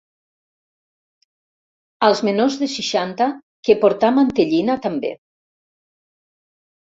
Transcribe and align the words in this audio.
Als 2.07 2.21
menors 2.29 2.57
de 2.61 2.69
seixanta, 2.77 3.27
que 3.69 3.77
“portar 3.85 4.11
mantellina” 4.17 4.79
també. 4.87 5.13